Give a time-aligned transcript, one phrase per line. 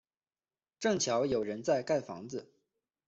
[0.79, 2.51] 正巧有人在盖房子